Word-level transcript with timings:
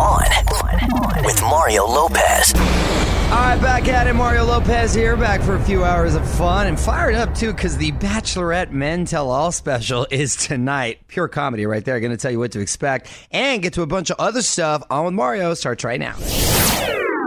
On 0.00 1.24
with 1.24 1.40
Mario 1.42 1.84
Lopez. 1.86 2.54
All 2.54 3.38
right, 3.38 3.60
back 3.60 3.88
at 3.88 4.06
it. 4.06 4.14
Mario 4.14 4.44
Lopez 4.44 4.94
here, 4.94 5.16
back 5.16 5.40
for 5.40 5.54
a 5.54 5.62
few 5.64 5.84
hours 5.84 6.14
of 6.14 6.28
fun 6.28 6.66
and 6.66 6.78
fired 6.78 7.14
up 7.14 7.34
too 7.34 7.52
because 7.52 7.76
the 7.76 7.92
Bachelorette 7.92 8.70
Men 8.70 9.04
Tell 9.04 9.30
All 9.30 9.52
special 9.52 10.06
is 10.10 10.36
tonight. 10.36 11.00
Pure 11.08 11.28
comedy 11.28 11.66
right 11.66 11.84
there. 11.84 11.98
Going 12.00 12.10
to 12.10 12.16
tell 12.16 12.30
you 12.30 12.38
what 12.38 12.52
to 12.52 12.60
expect 12.60 13.10
and 13.30 13.62
get 13.62 13.74
to 13.74 13.82
a 13.82 13.86
bunch 13.86 14.10
of 14.10 14.16
other 14.18 14.42
stuff 14.42 14.82
on 14.90 15.04
with 15.04 15.14
Mario. 15.14 15.54
Starts 15.54 15.84
right 15.84 16.00
now. 16.00 16.14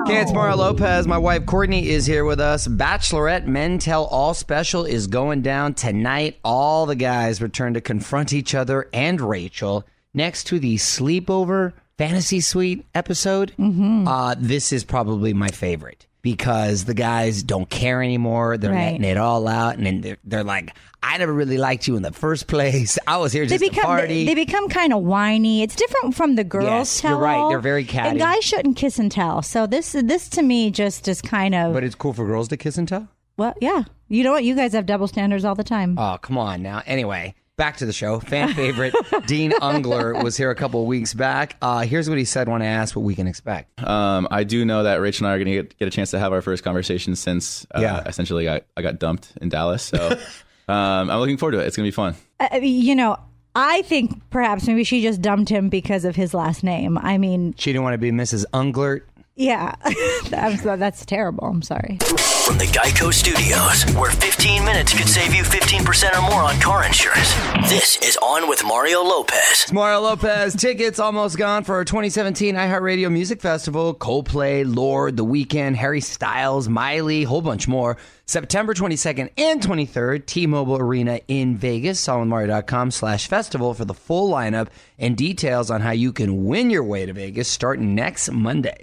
Okay, 0.04 0.22
it's 0.22 0.32
Mario 0.32 0.58
Lopez. 0.58 1.08
My 1.08 1.18
wife 1.18 1.46
Courtney 1.48 1.90
is 1.90 2.06
here 2.06 2.26
with 2.26 2.40
us. 2.40 2.68
Bachelorette 2.68 3.48
Men 3.48 3.80
Tell 3.80 4.06
All 4.06 4.34
special 4.34 4.86
is 4.86 5.08
going 5.08 5.42
down 5.42 5.74
tonight. 5.74 6.38
All 6.44 6.86
the 6.86 6.96
guys 6.96 7.42
return 7.42 7.74
to 7.74 7.82
confront 7.82 8.32
each 8.32 8.54
other 8.54 8.88
and 8.94 9.20
Rachel 9.20 9.84
next 10.14 10.46
to 10.46 10.60
the 10.60 10.76
sleepover 10.76 11.74
fantasy 11.98 12.40
suite 12.42 12.86
episode. 12.94 13.54
Uh, 13.60 14.36
this 14.38 14.72
is 14.74 14.84
probably 14.84 15.34
my 15.34 15.50
favorite 15.50 16.06
because 16.22 16.86
the 16.86 16.94
guys 16.94 17.44
don't 17.44 17.70
care 17.70 18.02
anymore. 18.02 18.58
They're 18.58 18.72
Right. 18.72 18.94
letting 18.94 19.04
it 19.04 19.18
all 19.18 19.48
out, 19.48 19.78
and 19.78 19.86
then 19.86 20.02
they're, 20.02 20.18
they're 20.24 20.44
like, 20.44 20.76
"I 21.04 21.18
never 21.20 21.32
really 21.32 21.58
liked 21.60 21.88
you 21.88 21.96
in 21.98 22.02
the 22.02 22.12
first 22.12 22.48
place. 22.48 22.98
I 23.08 23.18
was 23.18 23.32
here 23.32 23.46
They 23.46 23.58
just 23.58 23.64
to 23.64 23.70
become 23.70 23.86
party." 23.86 24.26
they, 24.26 24.34
they 24.34 24.46
become 24.46 24.68
kind 24.70 24.92
of 24.92 25.04
whiny. 25.04 25.62
It's 25.62 25.76
different 25.76 26.16
from 26.16 26.36
the 26.36 26.44
girls 26.44 26.66
Yes, 26.66 27.02
tell. 27.02 27.12
you're 27.12 27.20
right. 27.20 27.50
They're 27.50 27.60
very 27.60 27.84
catty. 27.86 28.10
And 28.10 28.20
guys 28.20 28.44
shouldn't 28.44 28.76
kiss 28.78 28.98
and 29.00 29.12
tell. 29.12 29.42
So 29.44 29.68
this 29.68 29.92
this 29.92 30.28
to 30.30 30.42
me 30.42 30.72
just 30.72 31.08
is 31.08 31.22
kind 31.22 31.54
of 31.54 31.74
but 31.74 31.84
it's 31.84 31.96
cool 31.96 32.14
for 32.14 32.26
girls 32.26 32.48
to 32.50 32.58
kiss 32.58 32.78
and 32.78 32.88
tell. 32.88 33.08
well, 33.38 33.54
yeah. 33.62 33.84
You 34.08 34.24
know 34.24 34.32
what? 34.32 34.44
You 34.44 34.56
guys 34.56 34.74
have 34.74 34.86
double 34.86 35.08
standards 35.08 35.46
all 35.46 35.56
the 35.56 35.64
time. 35.64 35.98
Oh, 35.98 36.18
come 36.22 36.38
on 36.38 36.62
now. 36.62 36.82
Anyway, 36.86 37.34
back 37.58 37.78
to 37.78 37.86
the 37.86 37.94
show. 37.94 38.20
Fan 38.20 38.54
favorite 38.54 38.94
Dean 39.28 39.52
Unglert 39.52 40.24
was 40.24 40.36
here 40.38 40.52
a 40.52 40.56
couple 40.56 40.82
of 40.82 40.88
weeks 40.88 41.14
back. 41.14 41.56
Uh, 41.62 41.82
here's 41.82 42.10
what 42.10 42.18
he 42.18 42.26
said 42.26 42.50
when 42.50 42.62
I 42.62 42.66
asked 42.66 42.96
what 42.96 43.04
we 43.04 43.16
can 43.16 43.28
expect. 43.28 43.82
Um, 43.84 44.28
I 44.32 44.44
do 44.44 44.66
know 44.66 44.84
that 44.84 44.96
Rich 45.00 45.20
and 45.20 45.28
I 45.28 45.34
are 45.34 45.38
going 45.38 45.48
to 45.48 45.54
get, 45.64 45.78
get 45.80 45.88
a 45.88 45.92
chance 45.92 46.12
to 46.12 46.20
have 46.20 46.34
our 46.34 46.42
first 46.42 46.64
conversation 46.64 47.16
since 47.16 47.66
uh, 47.74 47.80
Yeah. 47.82 48.04
essentially 48.06 48.50
I, 48.50 48.62
I 48.76 48.82
got 48.82 49.00
dumped 49.00 49.34
in 49.42 49.50
Dallas. 49.50 49.84
So 49.84 50.10
um, 50.68 51.10
I'm 51.10 51.20
looking 51.20 51.38
forward 51.38 51.54
to 51.54 51.60
it. 51.60 51.68
It's 51.68 51.78
going 51.78 51.86
to 51.86 51.92
be 51.92 51.96
fun. 51.96 52.16
Uh, 52.40 52.58
you 52.58 52.96
know, 52.96 53.18
I 53.56 53.84
think 53.84 54.22
perhaps 54.32 54.68
maybe 54.68 54.84
she 54.84 55.02
just 55.02 55.22
dumped 55.22 55.50
him 55.50 55.70
because 55.70 56.04
of 56.04 56.16
his 56.16 56.34
last 56.34 56.62
name. 56.64 56.98
I 56.98 57.18
mean, 57.18 57.56
She 57.58 57.72
didn't 57.72 57.84
want 57.84 57.94
to 57.94 57.98
be 57.98 58.12
Mrs. 58.12 58.44
Unglert. 58.54 59.04
Yeah, 59.38 59.76
I'm 60.34 60.56
that's 60.80 61.06
terrible. 61.06 61.46
I'm 61.46 61.62
sorry. 61.62 61.98
From 62.46 62.58
the 62.58 62.68
Geico 62.68 63.14
Studios, 63.14 63.84
where 64.00 64.12
15 64.12 64.64
minutes 64.64 64.98
could 64.98 65.10
save 65.10 65.36
you 65.36 65.44
15% 65.44 66.18
or 66.18 66.22
more 66.22 66.42
on 66.42 66.58
car 66.62 66.86
insurance. 66.86 67.34
This 67.70 67.98
is 68.02 68.18
On 68.22 68.48
with 68.48 68.64
Mario 68.64 69.02
Lopez. 69.02 69.64
It's 69.64 69.74
Mario 69.74 70.00
Lopez. 70.02 70.56
Tickets 70.56 71.00
almost 71.00 71.38
gone 71.38 71.66
for 71.66 71.76
our 71.76 71.84
2017 71.84 72.56
iHeartRadio 72.56 73.12
Music 73.12 73.42
Festival. 73.42 73.94
Coldplay, 73.94 74.64
Lorde, 74.74 75.18
The 75.18 75.26
Weeknd, 75.26 75.76
Harry 75.76 76.02
Styles, 76.02 76.70
Miley, 76.70 77.24
whole 77.24 77.42
bunch 77.42 77.68
more. 77.68 77.98
September 78.28 78.74
22nd 78.74 79.30
and 79.38 79.62
23rd, 79.62 80.26
T-Mobile 80.26 80.78
Arena 80.78 81.20
in 81.28 81.58
Vegas. 81.58 82.04
SolomonMario.com 82.04 82.90
slash 82.90 83.28
festival 83.28 83.76
for 83.76 83.86
the 83.86 83.94
full 83.94 84.32
lineup 84.32 84.70
and 84.98 85.16
details 85.16 85.70
on 85.70 85.82
how 85.82 85.92
you 85.92 86.12
can 86.12 86.46
win 86.46 86.72
your 86.72 86.84
way 86.84 87.06
to 87.06 87.14
Vegas 87.14 87.48
starting 87.48 87.94
next 87.94 88.32
Monday. 88.32 88.82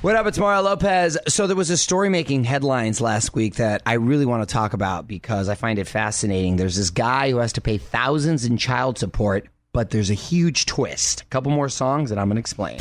What 0.00 0.16
up? 0.16 0.26
It's 0.26 0.38
Mario 0.38 0.62
Lopez. 0.62 1.16
So 1.28 1.46
there 1.46 1.54
was 1.54 1.70
a 1.70 1.76
story 1.76 2.08
making 2.08 2.42
headlines 2.42 3.00
last 3.00 3.32
week 3.32 3.54
that 3.56 3.80
I 3.86 3.92
really 3.92 4.26
want 4.26 4.46
to 4.48 4.52
talk 4.52 4.72
about 4.72 5.06
because 5.06 5.48
I 5.48 5.54
find 5.54 5.78
it 5.78 5.86
fascinating. 5.86 6.56
There's 6.56 6.76
this 6.76 6.90
guy 6.90 7.30
who 7.30 7.36
has 7.36 7.52
to 7.52 7.60
pay 7.60 7.78
thousands 7.78 8.44
in 8.44 8.56
child 8.56 8.98
support, 8.98 9.46
but 9.72 9.90
there's 9.90 10.10
a 10.10 10.14
huge 10.14 10.66
twist. 10.66 11.20
A 11.20 11.24
couple 11.26 11.52
more 11.52 11.68
songs 11.68 12.10
that 12.10 12.18
I'm 12.18 12.26
going 12.26 12.34
to 12.34 12.40
explain. 12.40 12.80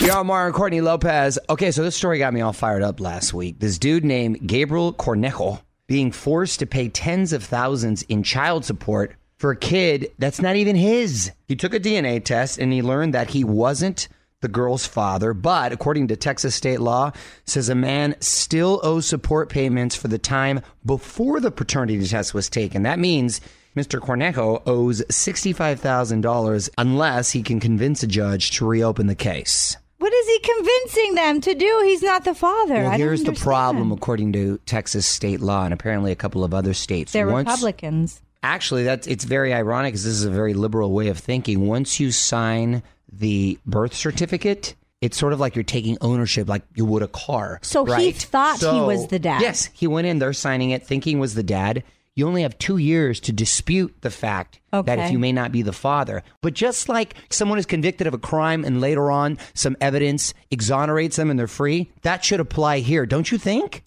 Yo, 0.00 0.24
Mario 0.24 0.46
and 0.46 0.54
Courtney 0.54 0.80
Lopez. 0.80 1.38
Okay, 1.48 1.70
so 1.70 1.82
this 1.82 1.96
story 1.96 2.18
got 2.18 2.34
me 2.34 2.40
all 2.40 2.52
fired 2.52 2.82
up 2.82 3.00
last 3.00 3.32
week. 3.32 3.60
This 3.60 3.78
dude 3.78 4.04
named 4.04 4.46
Gabriel 4.46 4.92
Cornejo 4.92 5.62
being 5.86 6.10
forced 6.10 6.58
to 6.58 6.66
pay 6.66 6.88
tens 6.88 7.32
of 7.32 7.44
thousands 7.44 8.02
in 8.02 8.22
child 8.22 8.64
support 8.64 9.14
for 9.36 9.52
a 9.52 9.56
kid 9.56 10.10
that's 10.18 10.42
not 10.42 10.56
even 10.56 10.76
his. 10.76 11.30
He 11.46 11.56
took 11.56 11.74
a 11.74 11.80
DNA 11.80 12.22
test 12.22 12.58
and 12.58 12.72
he 12.72 12.82
learned 12.82 13.14
that 13.14 13.30
he 13.30 13.44
wasn't 13.44 14.08
the 14.40 14.48
girl's 14.48 14.86
father, 14.86 15.32
but 15.32 15.72
according 15.72 16.08
to 16.08 16.16
Texas 16.16 16.54
state 16.54 16.80
law, 16.80 17.12
says 17.46 17.68
a 17.68 17.74
man 17.74 18.14
still 18.20 18.80
owes 18.82 19.06
support 19.06 19.48
payments 19.48 19.96
for 19.96 20.08
the 20.08 20.18
time 20.18 20.60
before 20.84 21.40
the 21.40 21.50
paternity 21.50 22.04
test 22.06 22.34
was 22.34 22.50
taken. 22.50 22.82
That 22.82 22.98
means 22.98 23.40
Mr. 23.76 24.00
Cornejo 24.00 24.62
owes 24.66 25.02
$65,000 25.02 26.68
unless 26.76 27.30
he 27.30 27.42
can 27.42 27.58
convince 27.58 28.02
a 28.02 28.06
judge 28.06 28.50
to 28.52 28.66
reopen 28.66 29.06
the 29.06 29.14
case. 29.14 29.76
What 29.98 30.12
is 30.12 30.26
he 30.26 30.38
convincing 30.40 31.14
them 31.14 31.40
to 31.42 31.54
do? 31.54 31.82
He's 31.84 32.02
not 32.02 32.24
the 32.24 32.34
father. 32.34 32.74
Well, 32.82 32.90
here's 32.92 33.24
the 33.24 33.32
problem, 33.32 33.92
according 33.92 34.32
to 34.32 34.58
Texas 34.66 35.06
state 35.06 35.40
law 35.40 35.64
and 35.64 35.72
apparently 35.72 36.12
a 36.12 36.16
couple 36.16 36.44
of 36.44 36.52
other 36.52 36.74
states. 36.74 37.12
They're 37.12 37.28
Once- 37.28 37.48
Republicans. 37.48 38.20
Actually, 38.42 38.84
that's 38.84 39.06
it's 39.06 39.24
very 39.24 39.54
ironic 39.54 39.92
because 39.92 40.04
this 40.04 40.12
is 40.12 40.24
a 40.24 40.30
very 40.30 40.52
liberal 40.52 40.92
way 40.92 41.08
of 41.08 41.18
thinking. 41.18 41.66
Once 41.66 41.98
you 41.98 42.12
sign 42.12 42.82
the 43.10 43.58
birth 43.64 43.94
certificate, 43.94 44.74
it's 45.00 45.16
sort 45.16 45.32
of 45.32 45.40
like 45.40 45.54
you're 45.56 45.62
taking 45.64 45.96
ownership, 46.02 46.46
like 46.46 46.62
you 46.74 46.84
would 46.84 47.02
a 47.02 47.08
car. 47.08 47.58
So 47.62 47.86
he 47.86 47.92
right? 47.92 48.14
thought 48.14 48.58
he 48.58 48.66
was 48.66 49.06
the 49.06 49.18
dad. 49.18 49.40
Yes, 49.40 49.70
he 49.72 49.86
went 49.86 50.06
in 50.06 50.18
there 50.18 50.34
signing 50.34 50.70
it, 50.70 50.86
thinking 50.86 51.18
was 51.18 51.32
the 51.34 51.42
dad. 51.42 51.84
You 52.16 52.26
only 52.28 52.42
have 52.42 52.56
two 52.58 52.76
years 52.76 53.20
to 53.20 53.32
dispute 53.32 53.94
the 54.02 54.10
fact 54.10 54.60
that 54.86 54.98
if 54.98 55.10
you 55.12 55.18
may 55.18 55.32
not 55.32 55.50
be 55.52 55.62
the 55.62 55.72
father. 55.72 56.22
But 56.42 56.54
just 56.54 56.88
like 56.88 57.14
someone 57.28 57.58
is 57.58 57.66
convicted 57.66 58.06
of 58.06 58.14
a 58.14 58.18
crime 58.18 58.64
and 58.64 58.80
later 58.80 59.10
on 59.10 59.38
some 59.54 59.76
evidence 59.80 60.32
exonerates 60.50 61.16
them 61.16 61.30
and 61.30 61.38
they're 61.38 61.46
free, 61.48 61.92
that 62.02 62.24
should 62.24 62.40
apply 62.40 62.78
here, 62.80 63.04
don't 63.06 63.30
you 63.32 63.38
think? 63.38 63.82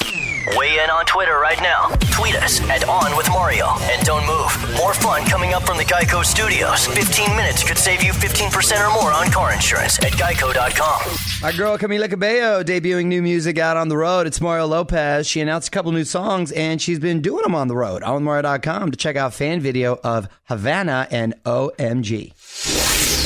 Weigh 0.55 0.79
in 0.81 0.89
on 0.89 1.05
Twitter 1.05 1.39
right 1.39 1.59
now. 1.61 1.89
Tweet 2.11 2.35
us 2.35 2.61
at 2.69 2.87
On 2.87 3.17
With 3.17 3.27
Mario. 3.29 3.67
And 3.91 4.05
don't 4.05 4.25
move. 4.25 4.77
More 4.77 4.93
fun 4.93 5.25
coming 5.25 5.53
up 5.53 5.63
from 5.63 5.77
the 5.77 5.83
Geico 5.83 6.23
Studios. 6.23 6.87
15 6.87 7.35
minutes 7.35 7.63
could 7.63 7.77
save 7.77 8.01
you 8.03 8.11
15% 8.13 8.87
or 8.87 8.93
more 8.93 9.11
on 9.11 9.29
car 9.31 9.53
insurance 9.53 9.99
at 9.99 10.13
geico.com. 10.13 11.15
Our 11.43 11.53
girl 11.53 11.77
Camila 11.77 12.09
Cabello 12.09 12.63
debuting 12.63 13.07
new 13.07 13.21
music 13.21 13.57
out 13.57 13.75
on 13.77 13.89
the 13.89 13.97
road. 13.97 14.25
It's 14.27 14.39
Mario 14.39 14.67
Lopez. 14.67 15.27
She 15.27 15.41
announced 15.41 15.67
a 15.67 15.71
couple 15.71 15.91
new 15.91 16.05
songs 16.05 16.51
and 16.53 16.81
she's 16.81 16.99
been 16.99 17.21
doing 17.21 17.43
them 17.43 17.55
on 17.55 17.67
the 17.67 17.75
road. 17.75 18.03
On 18.03 18.23
Mario.com 18.23 18.91
to 18.91 18.97
check 18.97 19.15
out 19.15 19.33
fan 19.33 19.59
video 19.59 19.99
of 20.03 20.29
Havana 20.45 21.07
and 21.11 21.33
OMG. 21.43 23.16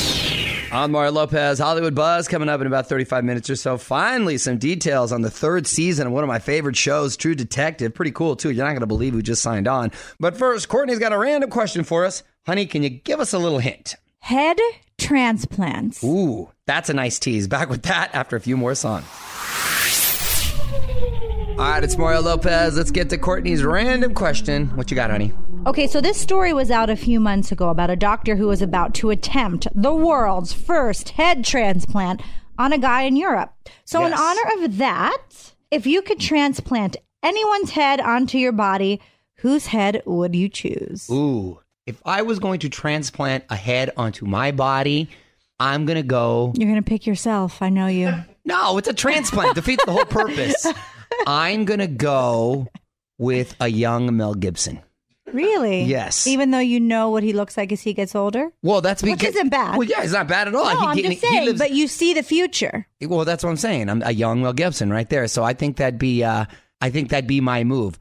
On 0.72 0.90
Mario 0.90 1.12
Lopez, 1.12 1.58
Hollywood 1.58 1.94
Buzz 1.94 2.28
coming 2.28 2.48
up 2.48 2.62
in 2.62 2.66
about 2.66 2.88
35 2.88 3.24
minutes 3.24 3.50
or 3.50 3.56
so. 3.56 3.76
Finally, 3.76 4.38
some 4.38 4.56
details 4.56 5.12
on 5.12 5.20
the 5.20 5.30
third 5.30 5.66
season 5.66 6.06
of 6.06 6.14
one 6.14 6.24
of 6.24 6.28
my 6.28 6.38
favorite 6.38 6.76
shows, 6.76 7.14
True 7.14 7.34
Detective. 7.34 7.92
Pretty 7.94 8.10
cool, 8.10 8.36
too. 8.36 8.50
You're 8.50 8.64
not 8.64 8.70
going 8.70 8.80
to 8.80 8.86
believe 8.86 9.12
who 9.12 9.20
just 9.20 9.42
signed 9.42 9.68
on. 9.68 9.92
But 10.18 10.34
first, 10.34 10.70
Courtney's 10.70 10.98
got 10.98 11.12
a 11.12 11.18
random 11.18 11.50
question 11.50 11.84
for 11.84 12.06
us. 12.06 12.22
Honey, 12.46 12.64
can 12.64 12.82
you 12.82 12.88
give 12.88 13.20
us 13.20 13.34
a 13.34 13.38
little 13.38 13.58
hint? 13.58 13.96
Head 14.20 14.58
transplants. 14.96 16.02
Ooh, 16.02 16.50
that's 16.66 16.88
a 16.88 16.94
nice 16.94 17.18
tease. 17.18 17.48
Back 17.48 17.68
with 17.68 17.82
that 17.82 18.14
after 18.14 18.36
a 18.36 18.40
few 18.40 18.56
more 18.56 18.74
songs. 18.74 19.04
All 21.52 21.68
right, 21.68 21.84
it's 21.84 21.98
Mario 21.98 22.22
Lopez. 22.22 22.76
Let's 22.76 22.90
get 22.90 23.10
to 23.10 23.18
Courtney's 23.18 23.62
random 23.62 24.14
question. 24.14 24.68
What 24.76 24.90
you 24.90 24.94
got, 24.94 25.10
honey? 25.10 25.32
Okay, 25.66 25.86
so 25.86 26.00
this 26.00 26.18
story 26.18 26.52
was 26.52 26.70
out 26.70 26.88
a 26.90 26.96
few 26.96 27.20
months 27.20 27.52
ago 27.52 27.68
about 27.68 27.90
a 27.90 27.94
doctor 27.96 28.36
who 28.36 28.48
was 28.48 28.62
about 28.62 28.94
to 28.94 29.10
attempt 29.10 29.68
the 29.74 29.94
world's 29.94 30.52
first 30.52 31.10
head 31.10 31.44
transplant 31.44 32.22
on 32.58 32.72
a 32.72 32.78
guy 32.78 33.02
in 33.02 33.16
Europe. 33.16 33.52
So, 33.84 34.04
in 34.04 34.12
honor 34.14 34.64
of 34.64 34.78
that, 34.78 35.22
if 35.70 35.86
you 35.86 36.00
could 36.02 36.18
transplant 36.18 36.96
anyone's 37.22 37.70
head 37.70 38.00
onto 38.00 38.38
your 38.38 38.52
body, 38.52 39.00
whose 39.36 39.66
head 39.66 40.02
would 40.06 40.34
you 40.34 40.48
choose? 40.48 41.08
Ooh, 41.10 41.60
if 41.86 42.00
I 42.04 42.22
was 42.22 42.38
going 42.38 42.60
to 42.60 42.70
transplant 42.70 43.44
a 43.50 43.56
head 43.56 43.90
onto 43.96 44.24
my 44.24 44.52
body, 44.52 45.10
I'm 45.60 45.84
going 45.84 45.96
to 45.96 46.02
go. 46.02 46.54
You're 46.56 46.70
going 46.70 46.82
to 46.82 46.88
pick 46.88 47.06
yourself. 47.06 47.60
I 47.62 47.68
know 47.68 47.86
you. 47.88 48.12
No, 48.44 48.76
it's 48.76 48.88
a 48.88 48.92
transplant. 48.92 49.54
Defeats 49.54 49.84
the 49.84 49.92
whole 49.92 50.04
purpose. 50.04 50.66
I'm 51.26 51.64
going 51.64 51.80
to 51.80 51.86
go 51.86 52.68
with 53.18 53.54
a 53.60 53.68
young 53.68 54.16
Mel 54.16 54.34
Gibson. 54.34 54.80
Really? 55.32 55.84
Yes. 55.84 56.26
Even 56.26 56.50
though 56.50 56.58
you 56.58 56.78
know 56.78 57.08
what 57.10 57.22
he 57.22 57.32
looks 57.32 57.56
like 57.56 57.72
as 57.72 57.80
he 57.80 57.94
gets 57.94 58.14
older? 58.14 58.50
Well, 58.62 58.80
that's 58.82 59.02
Which 59.02 59.18
because 59.18 59.34
isn't 59.34 59.48
bad. 59.48 59.78
Well, 59.78 59.88
yeah, 59.88 60.02
it's 60.02 60.12
not 60.12 60.28
bad 60.28 60.48
at 60.48 60.54
all. 60.54 60.64
No, 60.64 60.70
He- 60.80 60.86
I'm 60.86 60.96
he- 60.96 61.02
just 61.04 61.14
he 61.14 61.26
saying, 61.26 61.44
lives- 61.46 61.58
but 61.58 61.70
you 61.70 61.88
see 61.88 62.12
the 62.12 62.22
future. 62.22 62.86
Well, 63.00 63.24
that's 63.24 63.42
what 63.42 63.50
I'm 63.50 63.56
saying. 63.56 63.88
I'm 63.88 64.02
a 64.02 64.12
young 64.12 64.42
Mel 64.42 64.52
Gibson 64.52 64.90
right 64.90 65.08
there. 65.08 65.26
So 65.28 65.42
I 65.42 65.54
think 65.54 65.76
that'd 65.78 65.98
be 65.98 66.22
uh 66.22 66.44
I 66.82 66.90
think 66.90 67.08
that'd 67.10 67.26
be 67.28 67.40
my 67.40 67.64
move. 67.64 67.98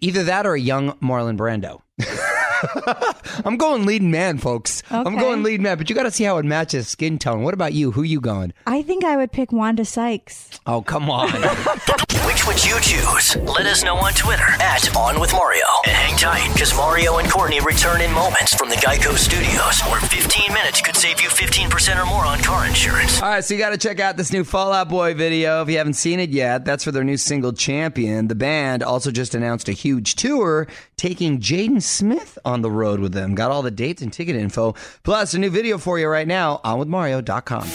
Either 0.00 0.24
that 0.24 0.46
or 0.46 0.54
a 0.54 0.60
young 0.60 0.92
Marlon 1.00 1.36
Brando. 1.36 1.80
I'm 3.44 3.56
going 3.56 3.86
leading 3.86 4.10
man, 4.10 4.38
folks. 4.38 4.82
I'm 4.90 5.16
going 5.16 5.42
leading 5.42 5.62
man, 5.62 5.78
but 5.78 5.88
you 5.88 5.96
got 5.96 6.04
to 6.04 6.10
see 6.10 6.24
how 6.24 6.38
it 6.38 6.44
matches 6.44 6.88
skin 6.88 7.18
tone. 7.18 7.42
What 7.42 7.54
about 7.54 7.72
you? 7.72 7.92
Who 7.92 8.02
you 8.02 8.20
going? 8.20 8.52
I 8.66 8.82
think 8.82 9.04
I 9.04 9.16
would 9.16 9.32
pick 9.32 9.52
Wanda 9.52 9.84
Sykes. 9.84 10.50
Oh, 10.66 10.82
come 10.82 11.10
on. 11.10 11.30
Which 12.28 12.46
would 12.46 12.64
you 12.64 12.78
choose? 12.80 13.36
Let 13.36 13.66
us 13.66 13.82
know 13.82 13.96
on 13.96 14.12
Twitter 14.12 14.44
at 14.60 14.94
On 14.96 15.18
With 15.20 15.32
Mario. 15.32 15.64
And 15.86 15.96
hang 15.96 16.16
tight, 16.18 16.52
because 16.52 16.74
Mario 16.76 17.18
and 17.18 17.30
Courtney 17.30 17.60
return 17.60 18.00
in 18.00 18.12
moments 18.12 18.54
from 18.54 18.68
the 18.68 18.76
Geico 18.76 19.16
Studios, 19.16 19.80
where 19.90 20.00
15 20.00 20.52
minutes 20.52 20.80
could 20.80 20.96
save 20.96 21.20
you 21.20 21.28
15% 21.28 22.00
or 22.02 22.06
more 22.06 22.24
on 22.24 22.38
car 22.40 22.66
insurance. 22.66 23.20
All 23.22 23.28
right, 23.28 23.44
so 23.44 23.54
you 23.54 23.60
got 23.60 23.70
to 23.70 23.78
check 23.78 23.98
out 24.00 24.16
this 24.16 24.32
new 24.32 24.44
Fall 24.44 24.72
Out 24.72 24.88
Boy 24.88 25.14
video 25.14 25.62
if 25.62 25.70
you 25.70 25.78
haven't 25.78 25.94
seen 25.94 26.20
it 26.20 26.30
yet. 26.30 26.64
That's 26.64 26.84
for 26.84 26.92
their 26.92 27.04
new 27.04 27.16
single 27.16 27.52
Champion. 27.52 28.28
The 28.28 28.34
band 28.34 28.82
also 28.82 29.10
just 29.10 29.34
announced 29.34 29.68
a 29.68 29.72
huge 29.72 30.14
tour 30.16 30.66
taking 30.96 31.40
Jaden 31.40 31.82
Smith 31.82 32.38
on 32.48 32.62
the 32.62 32.70
road 32.70 33.00
with 33.00 33.12
them. 33.12 33.34
Got 33.34 33.50
all 33.50 33.62
the 33.62 33.70
dates 33.70 34.02
and 34.02 34.12
ticket 34.12 34.34
info. 34.34 34.74
Plus, 35.04 35.34
a 35.34 35.38
new 35.38 35.50
video 35.50 35.78
for 35.78 35.98
you 35.98 36.08
right 36.08 36.26
now 36.26 36.60
on 36.64 36.80
withmario.com. 36.80 37.68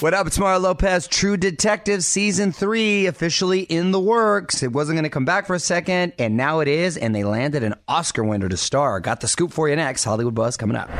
What 0.00 0.12
up? 0.12 0.26
It's 0.26 0.38
Mario 0.38 0.58
Lopez. 0.58 1.08
True 1.08 1.38
Detective 1.38 2.04
Season 2.04 2.52
3 2.52 3.06
officially 3.06 3.60
in 3.60 3.92
the 3.92 4.00
works. 4.00 4.62
It 4.62 4.72
wasn't 4.72 4.96
going 4.96 5.04
to 5.04 5.10
come 5.10 5.24
back 5.24 5.46
for 5.46 5.54
a 5.54 5.58
second, 5.58 6.12
and 6.18 6.36
now 6.36 6.60
it 6.60 6.68
is, 6.68 6.98
and 6.98 7.14
they 7.14 7.24
landed 7.24 7.62
an 7.62 7.74
Oscar 7.88 8.22
winner 8.22 8.48
to 8.48 8.56
star. 8.58 9.00
Got 9.00 9.22
the 9.22 9.28
scoop 9.28 9.52
for 9.52 9.68
you 9.68 9.76
next. 9.76 10.04
Hollywood 10.04 10.34
Buzz 10.34 10.58
coming 10.58 10.76
up. 10.76 10.90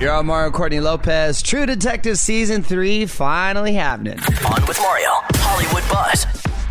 You're 0.00 0.12
on 0.12 0.26
Mario 0.26 0.50
Courtney 0.50 0.80
Lopez. 0.80 1.42
True 1.42 1.66
Detective 1.66 2.18
Season 2.18 2.62
3 2.62 3.06
finally 3.06 3.74
happening. 3.74 4.18
On 4.18 4.66
with 4.66 4.80
Mario. 4.80 5.19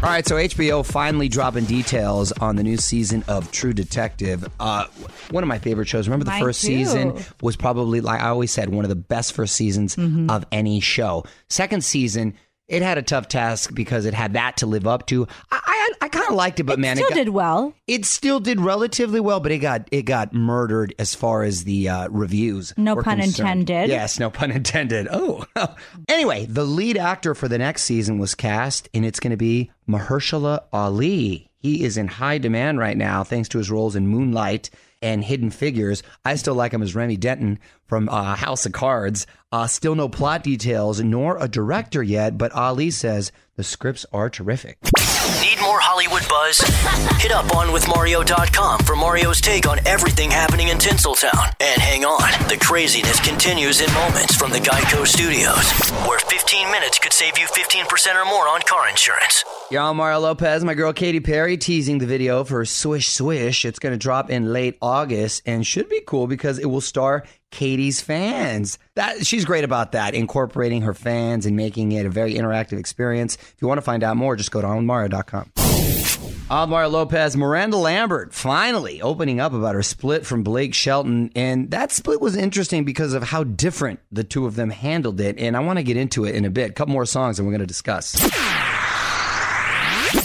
All 0.01 0.07
right, 0.09 0.25
so 0.25 0.35
HBO 0.35 0.85
finally 0.85 1.27
dropping 1.27 1.65
details 1.65 2.31
on 2.31 2.55
the 2.55 2.63
new 2.63 2.77
season 2.77 3.21
of 3.27 3.51
True 3.51 3.73
Detective. 3.73 4.47
Uh, 4.57 4.85
one 5.31 5.43
of 5.43 5.49
my 5.49 5.59
favorite 5.59 5.89
shows. 5.89 6.07
Remember 6.07 6.23
the 6.23 6.31
Mine 6.31 6.41
first 6.41 6.61
too. 6.61 6.67
season 6.67 7.19
was 7.41 7.57
probably, 7.57 7.99
like 7.99 8.21
I 8.21 8.29
always 8.29 8.49
said, 8.49 8.69
one 8.69 8.85
of 8.85 8.89
the 8.89 8.95
best 8.95 9.33
first 9.33 9.55
seasons 9.55 9.97
Mm-hmm. 9.97 10.29
of 10.29 10.45
any 10.53 10.79
show. 10.79 11.25
Second 11.49 11.83
season, 11.83 12.33
it 12.69 12.81
had 12.81 12.97
a 12.97 13.01
tough 13.01 13.27
task 13.27 13.73
because 13.73 14.05
it 14.05 14.13
had 14.13 14.33
that 14.33 14.57
to 14.57 14.65
live 14.65 14.87
up 14.87 15.05
to. 15.07 15.27
I 15.51 15.59
I, 16.01 16.05
I 16.05 16.07
kind 16.09 16.27
of 16.29 16.35
liked 16.35 16.59
it, 16.59 16.63
but 16.63 16.77
man, 16.79 16.95
Still 16.95 17.07
it 17.07 17.09
got, 17.09 17.15
did 17.15 17.29
well. 17.29 17.73
it 17.87 18.05
still 18.05 18.39
did 18.39 18.61
relatively 18.61 19.19
well, 19.19 19.39
but 19.39 19.51
it 19.51 19.57
got 19.59 19.87
it 19.91 20.03
got 20.03 20.33
murdered 20.33 20.93
as 20.99 21.15
far 21.15 21.43
as 21.43 21.63
the 21.63 21.89
uh, 21.89 22.07
reviews. 22.09 22.73
No 22.77 22.95
pun 22.95 23.19
concerned. 23.19 23.61
intended. 23.69 23.89
Yes, 23.89 24.19
no 24.19 24.29
pun 24.29 24.51
intended. 24.51 25.07
Oh, 25.21 25.43
anyway, 26.07 26.45
the 26.45 26.63
lead 26.63 26.97
actor 26.97 27.33
for 27.35 27.47
the 27.47 27.57
next 27.57 27.83
season 27.83 28.19
was 28.19 28.35
cast, 28.35 28.87
and 28.93 29.05
it's 29.05 29.19
going 29.19 29.31
to 29.31 29.37
be 29.37 29.71
Mahershala 29.89 30.63
Ali. 30.71 31.49
He 31.57 31.83
is 31.83 31.97
in 31.97 32.07
high 32.07 32.37
demand 32.37 32.79
right 32.79 32.95
now 32.95 33.23
thanks 33.23 33.49
to 33.49 33.57
his 33.57 33.69
roles 33.71 33.95
in 33.95 34.07
Moonlight 34.07 34.69
and 35.01 35.23
Hidden 35.23 35.51
Figures. 35.51 36.03
I 36.25 36.35
still 36.35 36.55
like 36.55 36.73
him 36.73 36.81
as 36.81 36.95
Remy 36.95 37.17
Danton 37.17 37.59
from 37.85 38.09
uh, 38.09 38.35
House 38.35 38.65
of 38.65 38.71
Cards. 38.71 39.27
Uh, 39.51 39.67
still 39.67 39.95
no 39.95 40.09
plot 40.09 40.43
details 40.43 40.99
nor 41.01 41.37
a 41.37 41.47
director 41.47 42.01
yet, 42.03 42.37
but 42.37 42.51
Ali 42.53 42.91
says 42.91 43.31
the 43.55 43.63
scripts 43.63 44.05
are 44.11 44.29
terrific. 44.29 44.77
Need 45.41 45.61
more 45.61 45.68
Hollywood 45.79 46.27
buzz? 46.29 46.59
Hit 47.21 47.31
up 47.31 47.45
onwithmario.com 47.47 48.79
for 48.81 48.95
Mario's 48.95 49.41
take 49.41 49.67
on 49.67 49.79
everything 49.85 50.29
happening 50.31 50.69
in 50.69 50.77
Tinseltown. 50.77 51.53
And 51.59 51.81
hang 51.81 52.05
on, 52.05 52.31
the 52.47 52.57
craziness 52.57 53.19
continues 53.19 53.81
in 53.81 53.91
moments 53.93 54.35
from 54.35 54.51
the 54.51 54.59
Geico 54.59 55.05
Studios, 55.05 55.71
where 56.07 56.19
15 56.19 56.71
minutes 56.71 56.99
could 56.99 57.13
save 57.13 57.37
you 57.37 57.45
15% 57.45 58.15
or 58.15 58.25
more 58.25 58.47
on 58.47 58.61
car 58.61 58.89
insurance. 58.89 59.43
Y'all, 59.71 59.93
Mario 59.93 60.19
Lopez, 60.19 60.63
my 60.63 60.73
girl 60.73 60.93
Katy 60.93 61.19
Perry 61.19 61.57
teasing 61.57 61.97
the 61.99 62.05
video 62.05 62.43
for 62.43 62.65
Swish 62.65 63.09
Swish. 63.09 63.65
It's 63.65 63.79
going 63.79 63.93
to 63.93 63.97
drop 63.99 64.29
in 64.29 64.51
late 64.53 64.77
August 64.81 65.43
and 65.45 65.65
should 65.65 65.89
be 65.89 66.01
cool 66.05 66.27
because 66.27 66.59
it 66.59 66.65
will 66.65 66.81
star 66.81 67.23
Katy's 67.51 68.01
fans. 68.01 68.77
That 68.95 69.25
she's 69.25 69.45
great 69.45 69.63
about 69.63 69.93
that, 69.93 70.13
incorporating 70.13 70.83
her 70.83 70.93
fans 70.93 71.45
and 71.45 71.55
making 71.55 71.91
it 71.91 72.05
a 72.05 72.09
very 72.09 72.35
interactive 72.35 72.79
experience. 72.79 73.35
If 73.35 73.55
you 73.61 73.67
want 73.67 73.77
to 73.77 73.83
find 73.83 74.03
out 74.03 74.17
more, 74.17 74.35
just 74.35 74.51
go 74.51 74.61
to 74.61 74.67
onmario.com. 74.67 75.51
Alvaro 76.51 76.87
Lopez, 76.87 77.37
Miranda 77.37 77.77
Lambert, 77.77 78.33
finally 78.33 79.03
opening 79.03 79.39
up 79.39 79.53
about 79.53 79.75
her 79.75 79.83
split 79.83 80.25
from 80.25 80.41
Blake 80.41 80.73
Shelton. 80.73 81.29
And 81.35 81.69
that 81.69 81.91
split 81.91 82.19
was 82.19 82.35
interesting 82.35 82.85
because 82.85 83.13
of 83.13 83.21
how 83.21 83.43
different 83.43 83.99
the 84.11 84.23
two 84.23 84.47
of 84.47 84.55
them 84.55 84.71
handled 84.71 85.21
it. 85.21 85.37
And 85.37 85.55
I 85.55 85.59
want 85.59 85.77
to 85.77 85.83
get 85.83 85.95
into 85.95 86.25
it 86.25 86.33
in 86.33 86.45
a 86.45 86.49
bit. 86.49 86.71
A 86.71 86.73
couple 86.73 86.93
more 86.93 87.05
songs 87.05 87.37
and 87.37 87.47
we're 87.47 87.51
going 87.51 87.59
to 87.59 87.67
discuss. 87.67 88.15